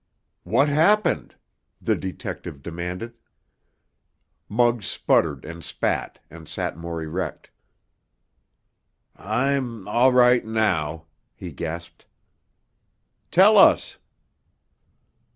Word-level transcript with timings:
"What 0.41 0.67
happened?" 0.67 1.35
the 1.79 1.95
detective 1.95 2.63
demanded. 2.63 3.13
Muggs 4.49 4.87
sputtered 4.87 5.45
and 5.45 5.63
spat, 5.63 6.17
and 6.27 6.47
sat 6.47 6.75
more 6.75 7.03
erect. 7.03 7.51
"I'm—all 9.15 10.11
right 10.11 10.43
now," 10.43 11.05
he 11.35 11.51
gasped. 11.51 12.07
"Tell 13.29 13.59
us!" 13.59 13.99